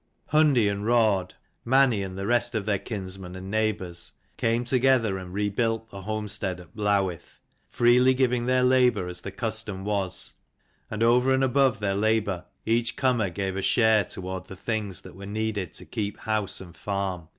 Hundi 0.33 0.67
and 0.67 0.83
Raud, 0.83 1.35
Mani 1.63 2.01
and 2.01 2.17
the 2.17 2.25
rest 2.25 2.55
of 2.55 2.65
their 2.65 2.79
kinsmen 2.79 3.35
and 3.35 3.51
neighbours 3.51 4.13
came 4.35 4.65
together 4.65 5.19
and 5.19 5.31
rebuilt 5.31 5.91
the 5.91 6.01
homestead 6.01 6.59
at 6.59 6.75
Blawith, 6.75 7.39
freely 7.69 8.15
giving 8.15 8.47
their 8.47 8.63
labour 8.63 9.07
as 9.07 9.21
the 9.21 9.29
custom 9.29 9.85
was; 9.85 10.37
and 10.89 11.03
over 11.03 11.31
and 11.35 11.43
above 11.43 11.79
their 11.79 11.93
labour, 11.93 12.45
each 12.65 12.95
comer 12.95 13.29
gave 13.29 13.55
a 13.55 13.61
share 13.61 14.03
toward 14.03 14.45
the 14.45 14.55
things 14.55 15.01
that 15.01 15.15
were 15.15 15.27
needed 15.27 15.71
to 15.73 15.85
keep 15.85 16.17
house 16.21 16.59
and 16.61 16.75
farm. 16.75 17.27